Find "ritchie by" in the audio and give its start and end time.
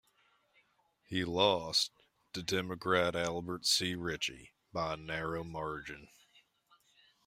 3.93-4.95